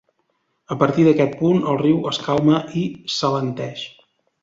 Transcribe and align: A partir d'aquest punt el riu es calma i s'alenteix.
A 0.75 0.77
partir 0.83 1.05
d'aquest 1.09 1.35
punt 1.43 1.63
el 1.73 1.79
riu 1.83 2.01
es 2.15 2.23
calma 2.25 2.59
i 2.83 2.85
s'alenteix. 3.19 3.89